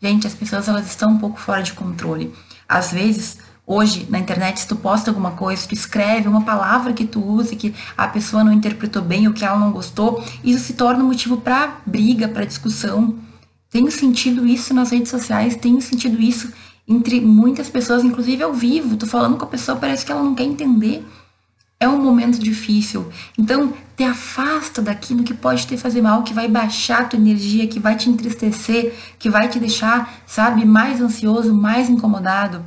[0.00, 2.32] Gente, as pessoas elas estão um pouco fora de controle.
[2.68, 7.06] Às vezes, hoje, na internet, se tu posta alguma coisa, tu escreve uma palavra que
[7.06, 10.74] tu use, que a pessoa não interpretou bem ou que ela não gostou, isso se
[10.74, 13.16] torna motivo para briga, para discussão.
[13.70, 16.52] Tenho sentido isso nas redes sociais, tenho sentido isso
[16.86, 18.96] entre muitas pessoas, inclusive ao vivo.
[18.96, 21.04] Tô falando com a pessoa, parece que ela não quer entender.
[21.80, 23.08] É um momento difícil.
[23.38, 27.68] Então, te afasta daquilo que pode te fazer mal, que vai baixar a tua energia,
[27.68, 32.64] que vai te entristecer, que vai te deixar, sabe, mais ansioso, mais incomodado.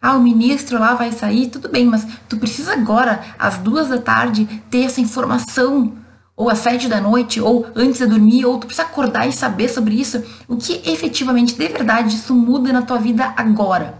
[0.00, 3.98] Ah, o ministro lá vai sair, tudo bem, mas tu precisa agora, às duas da
[3.98, 5.92] tarde, ter essa informação,
[6.34, 9.68] ou às sete da noite, ou antes de dormir, ou tu precisa acordar e saber
[9.68, 10.22] sobre isso.
[10.48, 13.98] O que efetivamente, de verdade, isso muda na tua vida agora.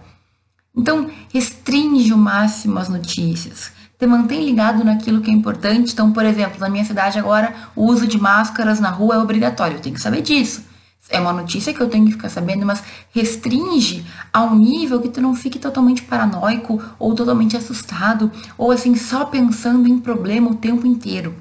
[0.74, 5.92] Então, restringe o máximo as notícias te mantém ligado naquilo que é importante.
[5.92, 9.76] Então, por exemplo, na minha cidade agora, o uso de máscaras na rua é obrigatório.
[9.76, 10.64] Eu tenho que saber disso.
[11.08, 12.82] É uma notícia que eu tenho que ficar sabendo, mas
[13.12, 19.24] restringe ao nível que tu não fique totalmente paranoico ou totalmente assustado ou assim só
[19.24, 21.34] pensando em problema o tempo inteiro.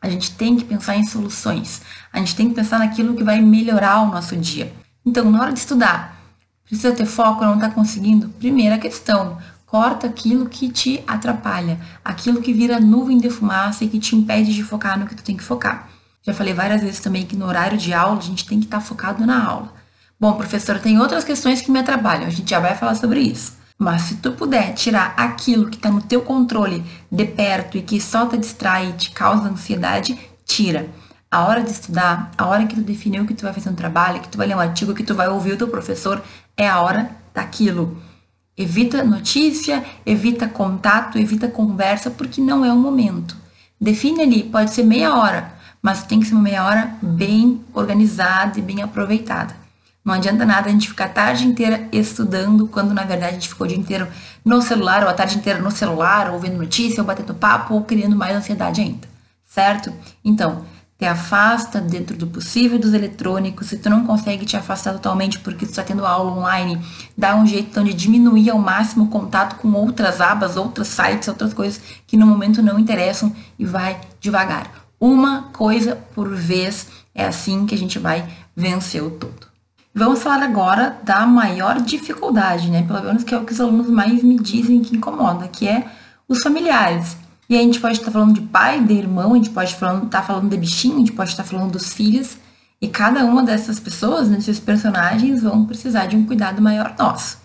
[0.00, 1.80] A gente tem que pensar em soluções.
[2.12, 4.72] A gente tem que pensar naquilo que vai melhorar o nosso dia.
[5.06, 6.20] Então, na hora de estudar,
[6.64, 8.28] precisa ter foco, não está conseguindo?
[8.30, 9.38] Primeira questão,
[9.72, 14.52] Corta aquilo que te atrapalha, aquilo que vira nuvem de fumaça e que te impede
[14.52, 15.88] de focar no que tu tem que focar.
[16.22, 18.82] Já falei várias vezes também que no horário de aula a gente tem que estar
[18.82, 19.72] focado na aula.
[20.20, 23.56] Bom, professor, tem outras questões que me atrapalham, a gente já vai falar sobre isso.
[23.78, 27.98] Mas se tu puder tirar aquilo que está no teu controle de perto e que
[27.98, 30.90] só te distrai e te causa ansiedade, tira.
[31.30, 34.20] A hora de estudar, a hora que tu definiu que tu vai fazer um trabalho,
[34.20, 36.22] que tu vai ler um artigo, que tu vai ouvir o teu professor,
[36.58, 38.11] é a hora daquilo.
[38.56, 43.36] Evita notícia, evita contato, evita conversa, porque não é o momento.
[43.80, 48.58] Define ali, pode ser meia hora, mas tem que ser uma meia hora bem organizada
[48.58, 49.56] e bem aproveitada.
[50.04, 53.48] Não adianta nada a gente ficar a tarde inteira estudando, quando na verdade a gente
[53.48, 54.06] ficou o dia inteiro
[54.44, 57.84] no celular, ou a tarde inteira no celular, ou vendo notícia, ou batendo papo, ou
[57.84, 59.08] criando mais ansiedade ainda.
[59.46, 59.92] Certo?
[60.24, 60.64] Então,
[61.02, 65.66] te afasta dentro do possível dos eletrônicos, se tu não consegue te afastar totalmente porque
[65.66, 66.80] tu está tendo aula online,
[67.18, 71.26] dá um jeito então de diminuir ao máximo o contato com outras abas, outros sites,
[71.26, 74.70] outras coisas que no momento não interessam e vai devagar.
[75.00, 79.48] Uma coisa por vez, é assim que a gente vai vencer o todo.
[79.92, 82.84] Vamos falar agora da maior dificuldade, né?
[82.84, 85.84] Pelo menos que é o que os alunos mais me dizem que incomoda, que é
[86.28, 87.16] os familiares.
[87.52, 90.08] E a gente pode estar falando de pai, de irmão, a gente pode estar falando,
[90.08, 92.38] tá falando de bichinho, a gente pode estar falando dos filhos.
[92.80, 97.36] E cada uma dessas pessoas, desses personagens, vão precisar de um cuidado maior nosso.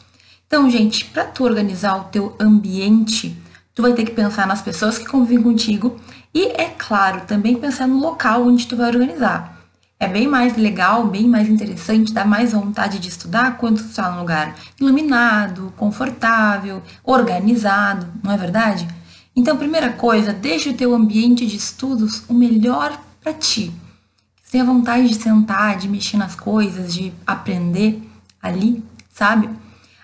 [0.48, 3.38] Então, gente, para tu organizar o teu ambiente,
[3.76, 6.00] tu vai ter que pensar nas pessoas que convivem contigo
[6.34, 9.62] e, é claro, também pensar no local onde tu vai organizar.
[10.00, 14.10] É bem mais legal, bem mais interessante, dá mais vontade de estudar quando tu está
[14.10, 18.88] num lugar iluminado, confortável, organizado, não é verdade?
[19.38, 23.72] Então, primeira coisa, deixe o teu ambiente de estudos o melhor para ti.
[24.50, 28.02] Tenha vontade de sentar, de mexer nas coisas, de aprender
[28.42, 29.48] ali, sabe?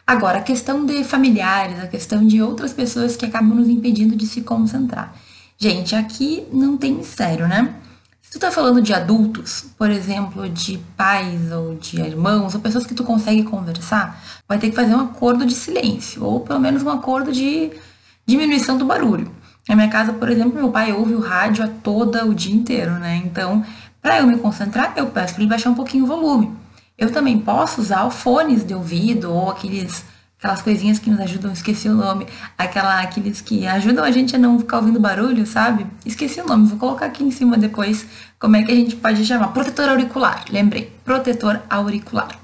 [0.06, 4.28] Agora, a questão de familiares, a questão de outras pessoas que acabam nos impedindo de
[4.28, 5.16] se concentrar.
[5.58, 7.74] Gente, aqui não tem mistério, né?
[8.22, 12.86] Se tu tá falando de adultos, por exemplo, de pais ou de irmãos, ou pessoas
[12.86, 16.84] que tu consegue conversar, vai ter que fazer um acordo de silêncio, ou pelo menos
[16.84, 17.72] um acordo de
[18.26, 19.32] diminuição do barulho.
[19.68, 22.92] Na minha casa, por exemplo, meu pai ouve o rádio a toda o dia inteiro,
[22.94, 23.22] né?
[23.24, 23.64] Então,
[24.02, 26.52] para eu me concentrar, eu peço para ele baixar um pouquinho o volume.
[26.98, 30.06] Eu também posso usar fones de ouvido ou aqueles
[30.44, 34.40] aquelas coisinhas que nos ajudam, esqueci o nome, aquela aqueles que ajudam a gente a
[34.40, 35.88] não ficar ouvindo barulho, sabe?
[36.06, 38.06] Esqueci o nome, vou colocar aqui em cima depois
[38.38, 39.54] como é que a gente pode chamar.
[39.54, 42.38] Protetor auricular, lembrei, protetor auricular.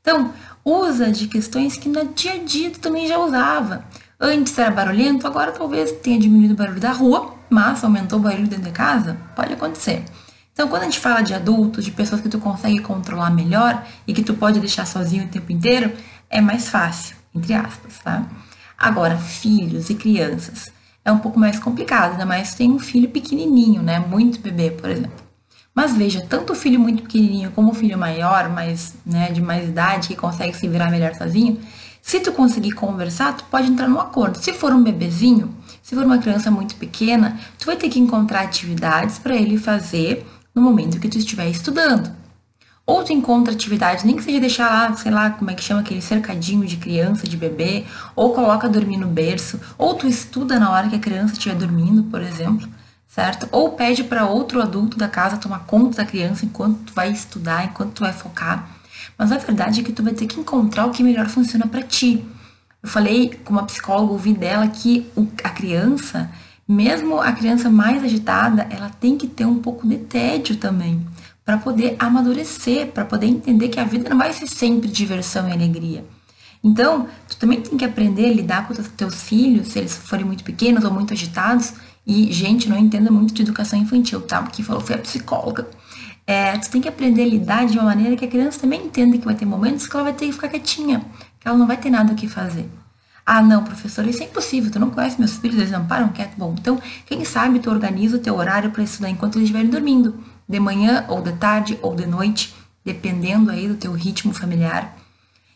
[0.00, 0.32] Então,
[0.64, 3.84] usa de questões que no dia a dia tu também já usava.
[4.18, 8.48] Antes era barulhento, agora talvez tenha diminuído o barulho da rua, mas aumentou o barulho
[8.48, 9.18] dentro de casa?
[9.36, 10.04] Pode acontecer.
[10.54, 14.14] Então, quando a gente fala de adultos, de pessoas que tu consegue controlar melhor e
[14.14, 15.92] que tu pode deixar sozinho o tempo inteiro,
[16.30, 18.26] é mais fácil, entre aspas, tá?
[18.78, 20.72] Agora, filhos e crianças
[21.04, 23.98] é um pouco mais complicado, ainda mais se tem um filho pequenininho, né?
[23.98, 25.26] Muito bebê, por exemplo.
[25.74, 29.68] Mas veja, tanto o filho muito pequenininho como o filho maior, mas né, de mais
[29.68, 31.60] idade, que consegue se virar melhor sozinho,
[32.06, 34.38] se tu conseguir conversar, tu pode entrar num acordo.
[34.38, 38.42] Se for um bebezinho, se for uma criança muito pequena, tu vai ter que encontrar
[38.42, 42.14] atividades para ele fazer no momento que tu estiver estudando.
[42.86, 45.80] Ou tu encontra atividades, nem que seja deixar lá, sei lá, como é que chama
[45.80, 50.70] aquele cercadinho de criança, de bebê, ou coloca dormir no berço, ou tu estuda na
[50.70, 52.68] hora que a criança estiver dormindo, por exemplo,
[53.08, 53.48] certo?
[53.50, 57.64] Ou pede para outro adulto da casa tomar conta da criança enquanto tu vai estudar,
[57.64, 58.75] enquanto tu vai focar.
[59.18, 61.82] Mas a verdade é que tu vai ter que encontrar o que melhor funciona para
[61.82, 62.24] ti.
[62.82, 65.06] Eu falei com uma psicóloga, ouvi dela que
[65.42, 66.30] a criança,
[66.68, 71.04] mesmo a criança mais agitada, ela tem que ter um pouco de tédio também,
[71.44, 75.52] para poder amadurecer, para poder entender que a vida não vai ser sempre diversão e
[75.52, 76.04] alegria.
[76.62, 80.24] Então, tu também tem que aprender a lidar com os teus filhos, se eles forem
[80.24, 81.74] muito pequenos ou muito agitados.
[82.04, 84.42] E, gente, não entenda muito de educação infantil, tá?
[84.44, 85.68] Quem falou foi a psicóloga.
[86.26, 89.16] É, tu tem que aprender a lidar de uma maneira que a criança também entenda
[89.16, 91.04] que vai ter momentos que ela vai ter que ficar quietinha,
[91.38, 92.68] que ela não vai ter nada o que fazer.
[93.24, 96.36] Ah, não, professor, isso é impossível, tu não conhece meus filhos, eles não param quieto.
[96.36, 100.18] Bom, então, quem sabe tu organiza o teu horário para estudar enquanto eles estiverem dormindo,
[100.48, 104.96] de manhã, ou de tarde, ou de noite, dependendo aí do teu ritmo familiar.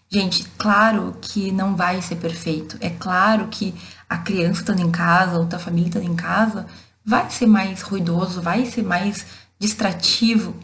[0.09, 2.77] Gente, claro que não vai ser perfeito.
[2.81, 3.73] É claro que
[4.09, 6.67] a criança estando em casa, ou tua família estando em casa,
[7.05, 9.25] vai ser mais ruidoso, vai ser mais
[9.61, 10.57] distrativo,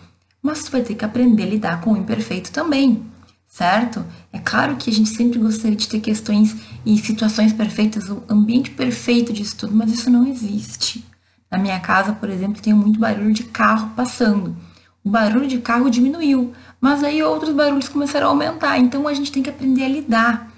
[0.42, 3.04] mas tu vai ter que aprender a lidar com o imperfeito também,
[3.46, 4.04] certo?
[4.32, 8.70] É claro que a gente sempre gostaria de ter questões e situações perfeitas, o ambiente
[8.70, 11.04] perfeito disso tudo, mas isso não existe.
[11.50, 14.56] Na minha casa, por exemplo, tem muito barulho de carro passando.
[15.04, 18.78] O barulho de carro diminuiu, mas aí outros barulhos começaram a aumentar.
[18.78, 20.52] Então a gente tem que aprender a lidar.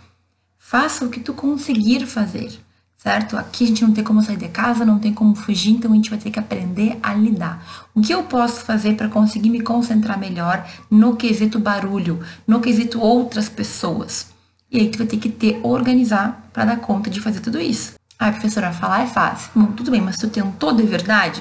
[0.57, 2.59] Faça o que tu conseguir fazer
[2.99, 3.39] certo?
[3.39, 5.95] Aqui a gente não tem como sair de casa, não tem como fugir, então a
[5.95, 7.89] gente vai ter que aprender a lidar.
[7.95, 13.01] O que eu posso fazer para conseguir me concentrar melhor no quesito barulho, no quesito
[13.01, 14.27] outras pessoas?
[14.71, 17.95] E aí tu vai ter que ter organizar para dar conta de fazer tudo isso.
[18.19, 19.51] Ah, professora, falar é fácil.
[19.55, 21.41] Bom, tudo bem, mas tu tentou de verdade?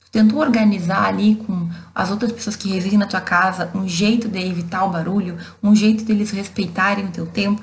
[0.00, 4.26] Tu tentou organizar ali com as outras pessoas que residem na tua casa um jeito
[4.26, 7.62] de evitar o barulho, um jeito deles respeitarem o teu tempo?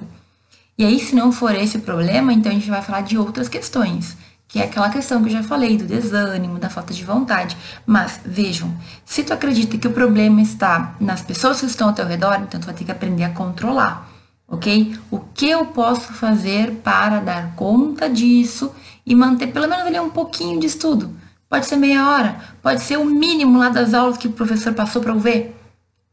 [0.77, 3.47] E aí, se não for esse o problema, então a gente vai falar de outras
[3.47, 7.55] questões, que é aquela questão que eu já falei, do desânimo, da falta de vontade.
[7.85, 12.05] Mas vejam, se tu acredita que o problema está nas pessoas que estão ao teu
[12.05, 14.09] redor, então tu vai ter que aprender a controlar,
[14.47, 14.97] ok?
[15.09, 18.73] O que eu posso fazer para dar conta disso
[19.05, 21.11] e manter pelo menos ali um pouquinho de estudo?
[21.47, 25.01] Pode ser meia hora, pode ser o mínimo lá das aulas que o professor passou
[25.01, 25.55] para eu ver.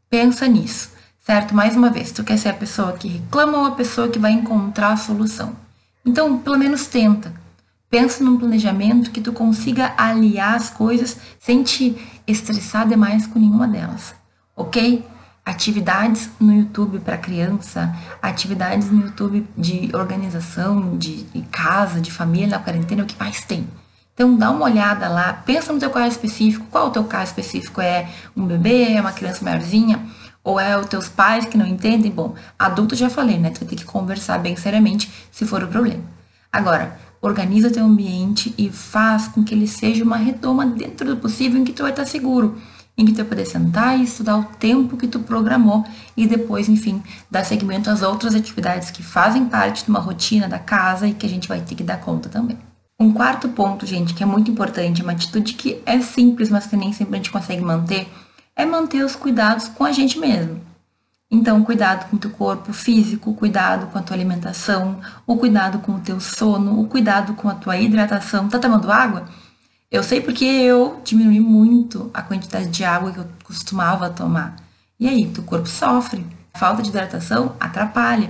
[0.09, 0.91] Pensa nisso,
[1.29, 1.53] certo?
[1.53, 4.31] Mais uma vez, tu quer ser a pessoa que reclama ou a pessoa que vai
[4.31, 5.55] encontrar a solução?
[6.03, 7.31] Então, pelo menos tenta.
[7.87, 13.67] Pensa num planejamento que tu consiga aliar as coisas sem te estressar demais com nenhuma
[13.67, 14.15] delas,
[14.55, 15.05] ok?
[15.45, 22.59] Atividades no YouTube para criança, atividades no YouTube de organização, de, casa, de família na
[22.59, 23.67] quarentena, é o que mais tem.
[24.15, 27.79] Então dá uma olhada lá, pensa no teu caso específico, qual o teu caso específico?
[27.81, 30.03] É um bebê, é uma criança maiorzinha?
[30.43, 32.11] Ou é os teus pais que não entendem?
[32.11, 33.49] Bom, adulto já falei, né?
[33.49, 36.03] Tu vai ter que conversar bem seriamente se for o problema.
[36.51, 41.59] Agora, organiza teu ambiente e faz com que ele seja uma retoma dentro do possível
[41.59, 42.57] em que tu vai estar seguro,
[42.97, 46.67] em que tu vai poder sentar e estudar o tempo que tu programou e depois,
[46.67, 51.13] enfim, dar seguimento às outras atividades que fazem parte de uma rotina da casa e
[51.13, 52.57] que a gente vai ter que dar conta também.
[52.99, 56.75] Um quarto ponto, gente, que é muito importante, uma atitude que é simples, mas que
[56.75, 58.09] nem sempre a gente consegue manter,
[58.59, 60.59] é manter os cuidados com a gente mesmo.
[61.31, 65.93] Então, cuidado com o teu corpo físico, cuidado com a tua alimentação, o cuidado com
[65.93, 68.49] o teu sono, o cuidado com a tua hidratação.
[68.49, 69.29] Tá tomando água?
[69.89, 74.57] Eu sei porque eu diminui muito a quantidade de água que eu costumava tomar.
[74.99, 76.25] E aí, teu corpo sofre.
[76.53, 78.29] Falta de hidratação atrapalha.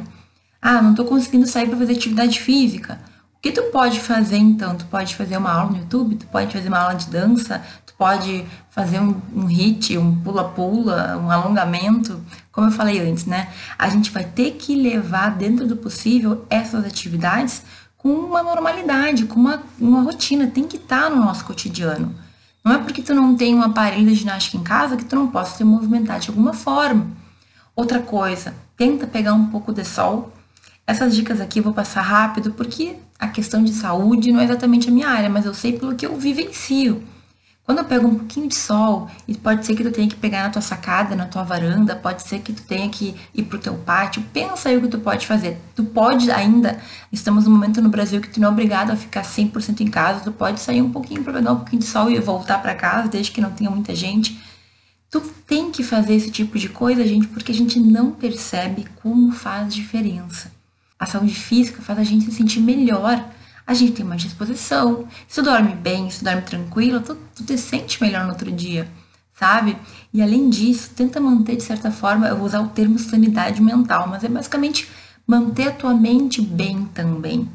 [0.62, 3.00] Ah, não tô conseguindo sair para fazer atividade física.
[3.39, 4.75] O que tu pode fazer então?
[4.75, 7.93] Tu pode fazer uma aula no YouTube, tu pode fazer uma aula de dança, tu
[7.93, 12.21] pode fazer um, um hit, um pula-pula, um alongamento,
[12.52, 13.47] como eu falei antes, né?
[13.78, 17.63] A gente vai ter que levar dentro do possível essas atividades
[17.97, 22.13] com uma normalidade, com uma, uma rotina, tem que estar tá no nosso cotidiano.
[22.62, 25.28] Não é porque tu não tem um aparelho de ginástica em casa que tu não
[25.28, 27.08] possa se movimentar de alguma forma.
[27.73, 30.34] Outra coisa, tenta pegar um pouco de sol.
[30.86, 34.88] Essas dicas aqui eu vou passar rápido porque a questão de saúde não é exatamente
[34.88, 37.03] a minha área, mas eu sei pelo que eu vivencio.
[37.69, 40.41] Quando eu pego um pouquinho de sol, e pode ser que tu tenha que pegar
[40.41, 43.75] na tua sacada, na tua varanda, pode ser que tu tenha que ir pro teu
[43.75, 45.55] pátio, pensa aí o que tu pode fazer.
[45.75, 46.79] Tu pode ainda,
[47.12, 50.21] estamos num momento no Brasil que tu não é obrigado a ficar 100% em casa,
[50.21, 53.08] tu pode sair um pouquinho para pegar um pouquinho de sol e voltar para casa,
[53.08, 54.39] desde que não tenha muita gente.
[55.12, 59.32] Tu tem que fazer esse tipo de coisa, gente, porque a gente não percebe como
[59.32, 60.51] faz diferença.
[61.00, 63.26] A saúde física faz a gente se sentir melhor.
[63.66, 65.08] A gente tem mais disposição.
[65.28, 68.86] Se dorme bem, se dorme tranquilo, tu, tu te sente melhor no outro dia,
[69.34, 69.78] sabe?
[70.14, 74.08] E além disso, tenta manter de certa forma, eu vou usar o termo sanidade mental,
[74.08, 74.90] mas é basicamente
[75.26, 77.48] manter a tua mente bem também.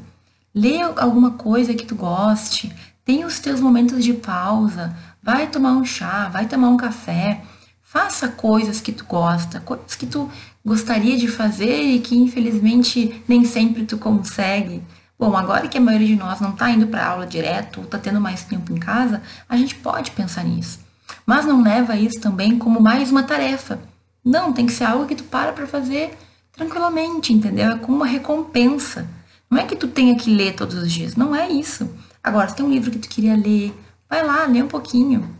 [0.53, 5.83] Lê alguma coisa que tu goste, tenha os teus momentos de pausa, vai tomar um
[5.83, 7.43] chá, vai tomar um café,
[7.83, 10.31] faça coisas que tu gosta, coisas que tu
[10.65, 14.81] gostaria de fazer e que infelizmente nem sempre tu consegue.
[15.17, 17.97] Bom, agora que a maioria de nós não está indo para aula direto ou está
[17.97, 20.79] tendo mais tempo em casa, a gente pode pensar nisso.
[21.25, 23.79] Mas não leva isso também como mais uma tarefa.
[24.23, 26.17] Não, tem que ser algo que tu para para fazer
[26.51, 27.71] tranquilamente, entendeu?
[27.71, 29.07] É como uma recompensa.
[29.49, 31.87] Não é que tu tenha que ler todos os dias, não é isso.
[32.23, 33.73] Agora, se tem um livro que tu queria ler,
[34.09, 35.34] vai lá, lê um pouquinho.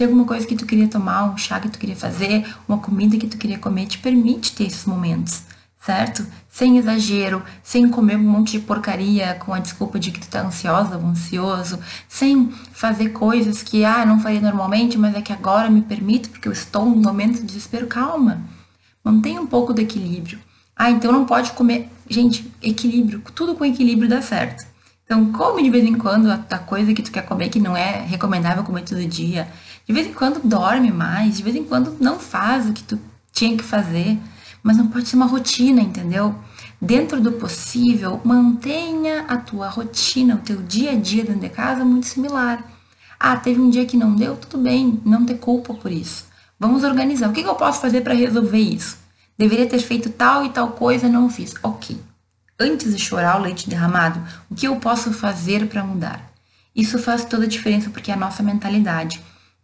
[0.00, 3.18] Tem alguma coisa que tu queria tomar, um chá que tu queria fazer, uma comida
[3.18, 5.42] que tu queria comer, te permite ter esses momentos,
[5.78, 6.26] certo?
[6.48, 10.40] Sem exagero, sem comer um monte de porcaria com a desculpa de que tu tá
[10.40, 15.68] ansiosa ou ansioso, sem fazer coisas que, ah, não faria normalmente, mas é que agora
[15.68, 17.86] me permito porque eu estou num momento de desespero.
[17.86, 18.40] Calma,
[19.04, 20.38] mantenha um pouco do equilíbrio.
[20.74, 21.90] Ah, então não pode comer.
[22.08, 24.64] Gente, equilíbrio, tudo com equilíbrio dá certo.
[25.10, 27.76] Então, come de vez em quando a, a coisa que tu quer comer, que não
[27.76, 29.48] é recomendável comer todo dia.
[29.90, 32.96] De vez em quando dorme mais, de vez em quando não faz o que tu
[33.32, 34.16] tinha que fazer,
[34.62, 36.32] mas não pode ser uma rotina, entendeu?
[36.80, 41.84] Dentro do possível, mantenha a tua rotina, o teu dia a dia dentro de casa
[41.84, 42.62] muito similar.
[43.18, 46.26] Ah, teve um dia que não deu, tudo bem, não ter culpa por isso.
[46.56, 47.28] Vamos organizar.
[47.28, 48.96] O que eu posso fazer para resolver isso?
[49.36, 51.54] Deveria ter feito tal e tal coisa, não fiz.
[51.64, 52.00] Ok.
[52.60, 56.30] Antes de chorar o leite derramado, o que eu posso fazer para mudar?
[56.76, 59.20] Isso faz toda a diferença porque é a nossa mentalidade.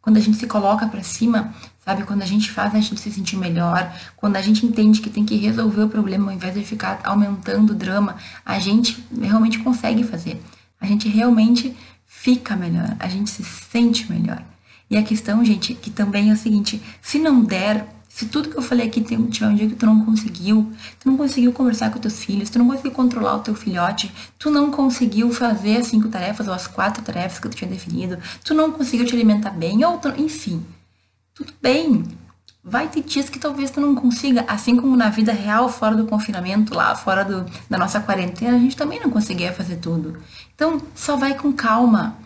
[0.06, 1.52] Quando a gente se coloca para cima,
[1.84, 2.04] sabe?
[2.04, 5.24] Quando a gente faz a gente se sentir melhor, quando a gente entende que tem
[5.24, 8.14] que resolver o problema ao invés de ficar aumentando o drama,
[8.44, 10.40] a gente realmente consegue fazer.
[10.80, 11.76] A gente realmente
[12.06, 14.44] fica melhor, a gente se sente melhor.
[14.88, 17.84] E a questão, gente, que também é o seguinte: se não der,
[18.16, 21.10] se tudo que eu falei aqui tem, tiver um dia que tu não conseguiu, tu
[21.10, 24.70] não conseguiu conversar com teus filhos, tu não conseguiu controlar o teu filhote, tu não
[24.70, 28.72] conseguiu fazer as cinco tarefas ou as quatro tarefas que tu tinha definido, tu não
[28.72, 30.64] conseguiu te alimentar bem, ou tu, enfim,
[31.34, 32.04] tudo bem.
[32.64, 36.06] Vai ter dias que talvez tu não consiga, assim como na vida real, fora do
[36.06, 40.16] confinamento, lá fora do, da nossa quarentena, a gente também não conseguia fazer tudo.
[40.54, 42.16] Então, só vai com calma.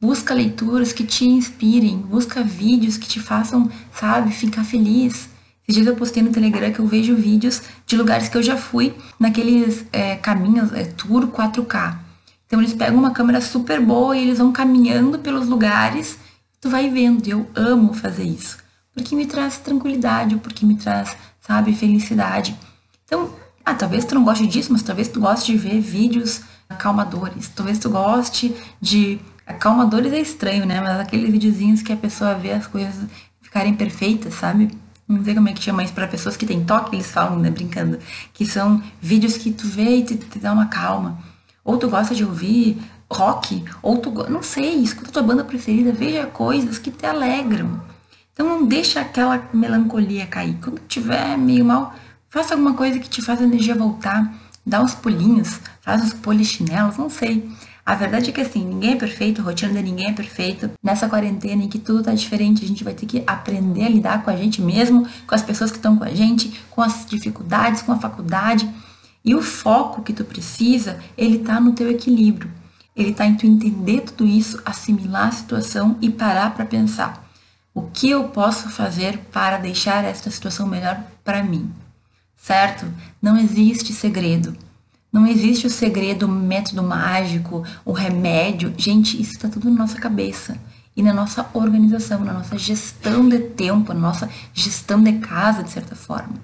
[0.00, 5.28] Busca leituras que te inspirem, busca vídeos que te façam, sabe, ficar feliz.
[5.62, 8.56] Esses dias eu postei no Telegram que eu vejo vídeos de lugares que eu já
[8.56, 11.98] fui, naqueles é, caminhos, é, tour 4K.
[12.46, 16.16] Então eles pegam uma câmera super boa e eles vão caminhando pelos lugares,
[16.62, 17.28] tu vai vendo.
[17.28, 18.56] Eu amo fazer isso,
[18.94, 22.56] porque me traz tranquilidade, porque me traz, sabe, felicidade.
[23.04, 26.40] Então, ah, talvez tu não goste disso, mas talvez tu goste de ver vídeos
[26.70, 27.48] acalmadores.
[27.48, 29.20] Talvez tu goste de
[29.50, 30.80] Acalmadores é estranho, né?
[30.80, 32.94] Mas aqueles videozinhos que a pessoa vê as coisas
[33.40, 34.70] ficarem perfeitas, sabe?
[35.08, 37.50] Não sei como é que chama isso para pessoas que têm toque, eles falam, né?
[37.50, 37.98] Brincando.
[38.32, 41.18] Que são vídeos que tu vê e te, te dá uma calma.
[41.64, 42.78] Ou tu gosta de ouvir
[43.12, 47.80] rock, ou tu, não sei, escuta tua banda preferida, veja coisas que te alegram.
[48.32, 50.56] Então não deixa aquela melancolia cair.
[50.62, 51.92] Quando tiver meio mal,
[52.28, 54.32] faça alguma coisa que te faça a energia voltar,
[54.64, 57.50] dá uns pulinhos, faz uns polichinelos, não sei.
[57.90, 60.70] A verdade é que assim, ninguém é perfeito, a rotina de ninguém é perfeita.
[60.80, 64.22] Nessa quarentena em que tudo tá diferente, a gente vai ter que aprender a lidar
[64.22, 67.82] com a gente mesmo, com as pessoas que estão com a gente, com as dificuldades,
[67.82, 68.70] com a faculdade.
[69.24, 72.48] E o foco que tu precisa, ele tá no teu equilíbrio.
[72.94, 77.28] Ele tá em tu entender tudo isso, assimilar a situação e parar para pensar.
[77.74, 81.68] O que eu posso fazer para deixar esta situação melhor para mim?
[82.36, 82.86] Certo?
[83.20, 84.56] Não existe segredo.
[85.12, 88.72] Não existe o segredo, o método mágico, o remédio.
[88.76, 90.56] Gente, isso está tudo na nossa cabeça
[90.96, 95.70] e na nossa organização, na nossa gestão de tempo, na nossa gestão de casa, de
[95.70, 96.34] certa forma.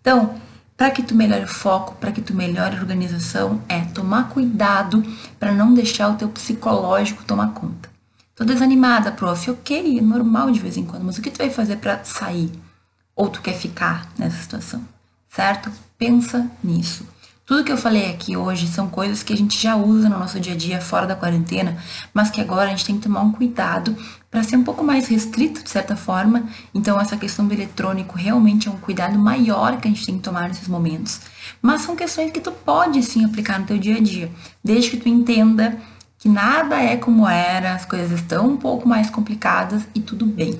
[0.00, 0.34] Então,
[0.76, 5.02] para que tu melhore o foco, para que tu melhore a organização, é tomar cuidado
[5.38, 7.88] para não deixar o teu psicológico tomar conta.
[8.34, 9.50] Tô desanimada, prof.
[9.50, 12.52] Ok, é normal de vez em quando, mas o que tu vai fazer para sair?
[13.14, 14.82] Ou tu quer ficar nessa situação?
[15.30, 15.72] Certo?
[15.96, 17.06] Pensa nisso.
[17.46, 20.40] Tudo que eu falei aqui hoje são coisas que a gente já usa no nosso
[20.40, 21.76] dia a dia fora da quarentena,
[22.12, 23.96] mas que agora a gente tem que tomar um cuidado
[24.28, 26.48] para ser um pouco mais restrito de certa forma.
[26.74, 30.24] Então essa questão do eletrônico realmente é um cuidado maior que a gente tem que
[30.24, 31.20] tomar nesses momentos.
[31.62, 34.28] Mas são questões que tu pode sim aplicar no teu dia a dia,
[34.62, 35.78] desde que tu entenda
[36.18, 40.58] que nada é como era, as coisas estão um pouco mais complicadas e tudo bem.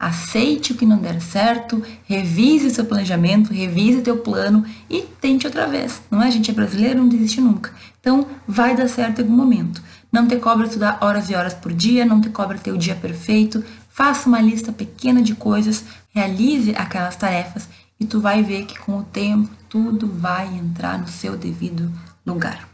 [0.00, 5.66] Aceite o que não der certo, revise seu planejamento, revise teu plano e tente outra
[5.66, 6.00] vez.
[6.10, 6.28] Não é?
[6.28, 7.70] A gente é brasileiro, não desiste nunca.
[8.00, 9.82] Então, vai dar certo em algum momento.
[10.10, 12.94] Não te cobra estudar horas e horas por dia, não te cobra ter o dia
[12.94, 13.62] perfeito.
[13.90, 15.84] Faça uma lista pequena de coisas,
[16.14, 17.68] realize aquelas tarefas
[18.00, 21.92] e tu vai ver que com o tempo tudo vai entrar no seu devido
[22.24, 22.66] lugar.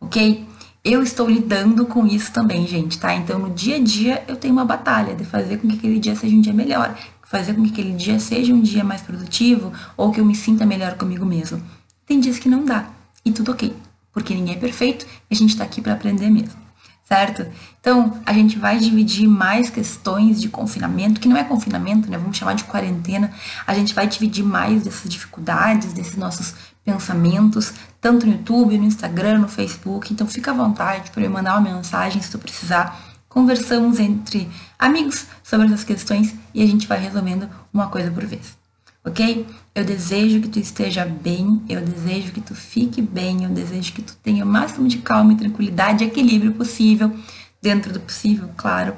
[0.00, 0.44] Ok?
[0.84, 3.14] Eu estou lidando com isso também, gente, tá?
[3.14, 6.14] Então, no dia a dia, eu tenho uma batalha de fazer com que aquele dia
[6.14, 10.12] seja um dia melhor, fazer com que aquele dia seja um dia mais produtivo ou
[10.12, 11.62] que eu me sinta melhor comigo mesmo.
[12.04, 12.86] Tem dias que não dá,
[13.24, 13.74] e tudo ok,
[14.12, 16.64] porque ninguém é perfeito e a gente tá aqui para aprender mesmo
[17.04, 17.46] certo?
[17.80, 22.16] Então, a gente vai dividir mais questões de confinamento, que não é confinamento, né?
[22.16, 23.30] Vamos chamar de quarentena.
[23.66, 26.54] A gente vai dividir mais dessas dificuldades, desses nossos
[26.84, 27.74] pensamentos,
[28.04, 30.12] tanto no YouTube, no Instagram, no Facebook.
[30.12, 33.02] Então, fica à vontade para me mandar uma mensagem se tu precisar.
[33.30, 34.46] Conversamos entre
[34.78, 38.62] amigos sobre essas questões e a gente vai resolvendo uma coisa por vez
[39.04, 39.46] ok?
[39.74, 44.02] Eu desejo que tu esteja bem, eu desejo que tu fique bem, eu desejo que
[44.02, 47.14] tu tenha o máximo de calma e tranquilidade e equilíbrio possível,
[47.60, 48.94] dentro do possível, claro.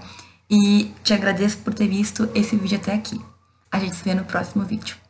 [0.48, 3.20] E te agradeço por ter visto esse vídeo até aqui.
[3.70, 5.05] A gente se vê no próximo vídeo.